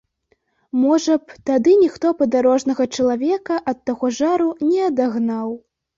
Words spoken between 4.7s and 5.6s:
не адагнаў.